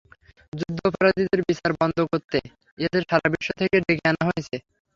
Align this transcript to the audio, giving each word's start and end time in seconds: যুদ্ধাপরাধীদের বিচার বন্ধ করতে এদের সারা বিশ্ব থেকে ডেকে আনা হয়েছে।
যুদ্ধাপরাধীদের 0.53 1.39
বিচার 1.49 1.71
বন্ধ 1.79 1.97
করতে 2.11 2.37
এদের 2.77 3.03
সারা 3.09 3.27
বিশ্ব 3.33 3.49
থেকে 3.59 3.75
ডেকে 3.81 4.05
আনা 4.11 4.23
হয়েছে। 4.29 4.55